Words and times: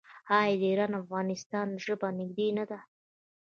آیا 0.37 0.55
د 0.59 0.63
ایران 0.69 0.91
او 0.97 1.01
افغانستان 1.03 1.67
ژبه 1.85 2.07
نږدې 2.19 2.47
نه 2.57 2.63
ده؟ 2.69 2.79